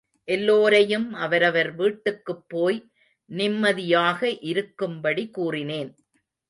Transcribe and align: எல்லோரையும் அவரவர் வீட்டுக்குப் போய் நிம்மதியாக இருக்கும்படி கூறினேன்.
எல்லோரையும் 0.27 1.13
அவரவர் 1.13 1.75
வீட்டுக்குப் 1.75 2.49
போய் 2.49 2.79
நிம்மதியாக 3.29 4.19
இருக்கும்படி 4.43 5.29
கூறினேன். 5.29 5.91